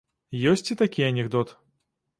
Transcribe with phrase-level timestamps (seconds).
[0.53, 1.57] Ёсць і такі анекдот.